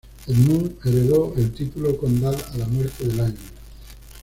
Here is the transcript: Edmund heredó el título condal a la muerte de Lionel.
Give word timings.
Edmund 0.25 0.77
heredó 0.83 1.31
el 1.37 1.51
título 1.53 1.95
condal 1.95 2.33
a 2.33 2.57
la 2.57 2.65
muerte 2.67 3.03
de 3.07 3.13
Lionel. 3.13 3.37